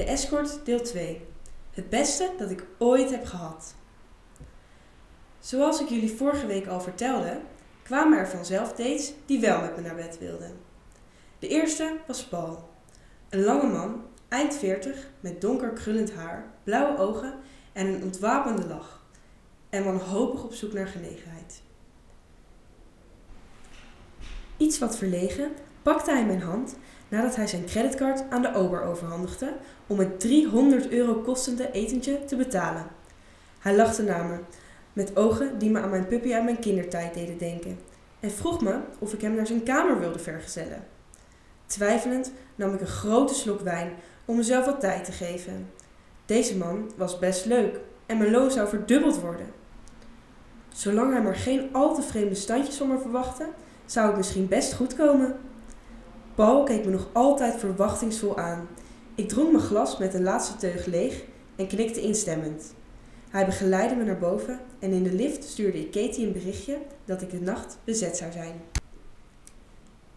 [0.00, 1.26] De Escort deel 2.
[1.70, 3.74] Het beste dat ik ooit heb gehad.
[5.40, 7.40] Zoals ik jullie vorige week al vertelde,
[7.82, 10.56] kwamen er vanzelf dates die wel met me naar bed wilden.
[11.38, 12.68] De eerste was Paul.
[13.28, 17.34] Een lange man, eind 40, met donker krullend haar, blauwe ogen
[17.72, 19.04] en een ontwapende lach.
[19.70, 21.62] En wanhopig op zoek naar genegenheid.
[24.56, 26.76] Iets wat verlegen pakte hij mijn hand
[27.10, 29.52] nadat hij zijn creditcard aan de ober overhandigde
[29.86, 32.86] om het 300 euro kostende etentje te betalen.
[33.58, 34.38] Hij lachte naar me,
[34.92, 37.78] met ogen die me aan mijn puppy uit mijn kindertijd deden denken,
[38.20, 40.84] en vroeg me of ik hem naar zijn kamer wilde vergezellen.
[41.66, 43.92] Twijfelend nam ik een grote slok wijn
[44.24, 45.70] om mezelf wat tijd te geven.
[46.26, 49.46] Deze man was best leuk en mijn loon zou verdubbeld worden.
[50.68, 53.48] Zolang hij maar geen al te vreemde standjes van me verwachtte,
[53.86, 55.36] zou het misschien best goed komen.
[56.34, 58.68] Paul keek me nog altijd verwachtingsvol aan.
[59.14, 61.24] Ik dronk mijn glas met de laatste teug leeg
[61.56, 62.74] en knikte instemmend.
[63.30, 67.22] Hij begeleidde me naar boven en in de lift stuurde ik Katie een berichtje dat
[67.22, 68.60] ik de nacht bezet zou zijn.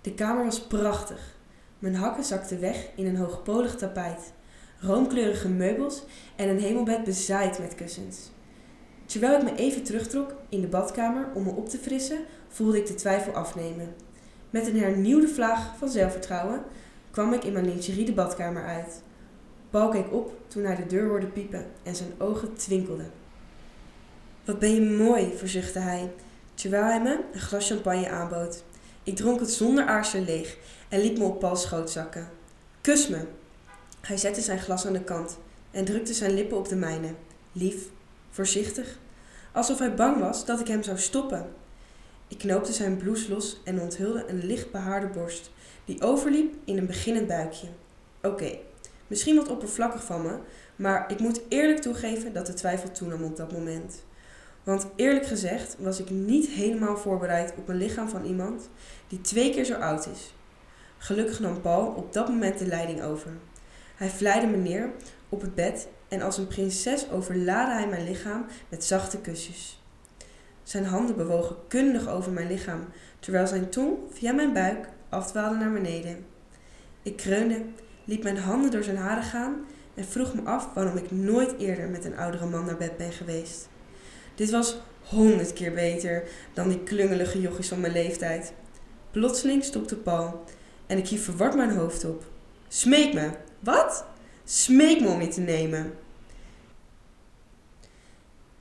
[0.00, 1.36] De kamer was prachtig.
[1.78, 4.32] Mijn hakken zakten weg in een hoogpolig tapijt,
[4.80, 6.04] roomkleurige meubels
[6.36, 8.30] en een hemelbed bezaaid met kussens.
[9.06, 12.86] Terwijl ik me even terugtrok in de badkamer om me op te frissen, voelde ik
[12.86, 13.94] de twijfel afnemen.
[14.50, 16.62] Met een hernieuwde vlaag van zelfvertrouwen
[17.10, 19.02] kwam ik in mijn lingerie de badkamer uit.
[19.70, 23.10] Paul keek op toen hij de deur hoorde piepen en zijn ogen twinkelden.
[24.44, 26.10] Wat ben je mooi, verzuchtte hij,
[26.54, 28.62] terwijl hij me een glas champagne aanbood.
[29.02, 30.56] Ik dronk het zonder aarzelen leeg
[30.88, 32.28] en liet me op Pauls schoot zakken.
[32.80, 33.26] Kus me.
[34.00, 35.38] Hij zette zijn glas aan de kant
[35.70, 37.14] en drukte zijn lippen op de mijne.
[37.52, 37.88] Lief,
[38.30, 38.98] voorzichtig,
[39.52, 41.46] alsof hij bang was dat ik hem zou stoppen.
[42.28, 45.50] Ik knoopte zijn blouse los en onthulde een licht behaarde borst,
[45.84, 47.66] die overliep in een beginnend buikje.
[48.22, 48.58] Oké,
[49.06, 50.38] misschien wat oppervlakkig van me,
[50.76, 54.02] maar ik moet eerlijk toegeven dat de twijfel toenam op dat moment.
[54.62, 58.68] Want eerlijk gezegd was ik niet helemaal voorbereid op een lichaam van iemand
[59.08, 60.34] die twee keer zo oud is.
[60.98, 63.30] Gelukkig nam Paul op dat moment de leiding over.
[63.96, 64.90] Hij vleide me neer
[65.28, 69.82] op het bed en als een prinses overlaadde hij mijn lichaam met zachte kusjes.
[70.68, 72.84] Zijn handen bewogen kundig over mijn lichaam,
[73.18, 76.24] terwijl zijn tong via mijn buik afdwaalde naar beneden.
[77.02, 77.62] Ik kreunde,
[78.04, 81.88] liet mijn handen door zijn haren gaan en vroeg me af waarom ik nooit eerder
[81.88, 83.68] met een oudere man naar bed ben geweest.
[84.34, 86.22] Dit was honderd keer beter
[86.54, 88.52] dan die klungelige jochies van mijn leeftijd.
[89.10, 90.44] Plotseling stopte Paul
[90.86, 92.24] en ik hief verward mijn hoofd op.
[92.68, 93.30] Smeek me!
[93.60, 94.04] Wat?
[94.44, 95.92] Smeek me om je te nemen.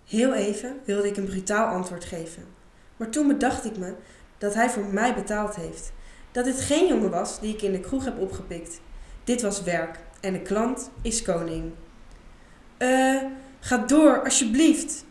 [0.08, 2.44] Heel even wilde ik een brutaal antwoord geven.
[2.98, 3.94] Maar toen bedacht ik me
[4.38, 5.92] dat hij voor mij betaald heeft.
[6.32, 8.80] Dat dit geen jongen was die ik in de kroeg heb opgepikt.
[9.24, 11.72] Dit was werk en de klant is koning.
[12.78, 13.22] Eh,
[13.60, 15.06] ga door, alsjeblieft.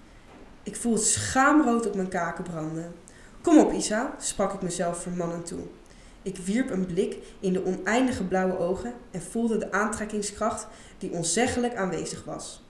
[0.63, 2.95] Ik voel het schaamrood op mijn kaken branden.
[3.43, 5.63] Kom op, Isa, sprak ik mezelf vermannend toe.
[6.23, 10.67] Ik wierp een blik in de oneindige blauwe ogen en voelde de aantrekkingskracht
[10.99, 12.66] die onzeggelijk aanwezig was.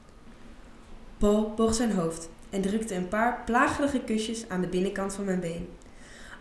[1.19, 5.41] Paul boog zijn hoofd en drukte een paar plagerige kusjes aan de binnenkant van mijn
[5.41, 5.69] been.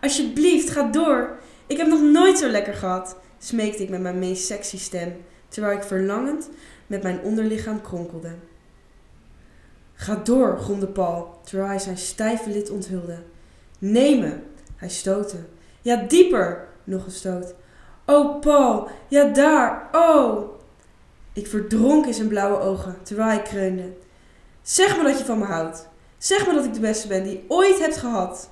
[0.00, 1.38] Alsjeblieft, ga door.
[1.66, 5.16] Ik heb nog nooit zo lekker gehad, smeekte ik met mijn meest sexy stem,
[5.48, 6.48] terwijl ik verlangend
[6.86, 8.34] met mijn onderlichaam kronkelde.
[9.94, 13.18] Ga door, gromde Paul, terwijl hij zijn stijve lid onthulde.
[13.78, 14.38] Neem me,
[14.76, 15.36] hij stootte.
[15.82, 17.54] Ja, dieper, nog een stoot.
[18.06, 20.54] Oh, Paul, ja daar, oh!
[21.32, 23.92] Ik verdronk in zijn blauwe ogen, terwijl hij kreunde.
[24.66, 25.88] Zeg me dat je van me houdt.
[26.18, 28.50] Zeg me dat ik de beste ben die je ooit hebt gehad.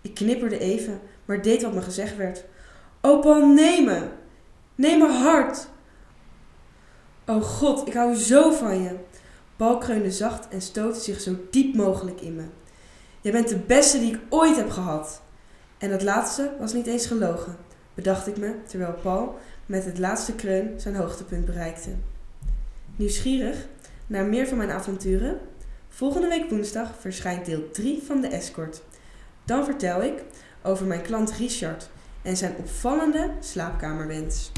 [0.00, 2.44] Ik knipperde even, maar deed wat me gezegd werd.
[3.00, 4.08] Oh Paul, neem me.
[4.74, 5.68] Neem me hard.
[7.26, 8.96] Oh God, ik hou zo van je.
[9.56, 12.44] Paul kreunde zacht en stootte zich zo diep mogelijk in me.
[13.20, 15.22] Jij bent de beste die ik ooit heb gehad.
[15.78, 17.56] En dat laatste was niet eens gelogen,
[17.94, 21.90] bedacht ik me terwijl Paul met het laatste kreun zijn hoogtepunt bereikte.
[22.96, 23.66] Nieuwsgierig
[24.06, 25.40] naar meer van mijn avonturen?
[25.96, 28.82] Volgende week woensdag verschijnt deel 3 van de Escort.
[29.44, 30.24] Dan vertel ik
[30.62, 31.88] over mijn klant Richard
[32.22, 34.52] en zijn opvallende slaapkamerwens.